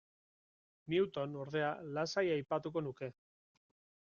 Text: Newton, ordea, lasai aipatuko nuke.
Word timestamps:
Newton, 0.93 1.35
ordea, 1.43 1.67
lasai 1.99 2.25
aipatuko 2.39 2.85
nuke. 2.89 3.13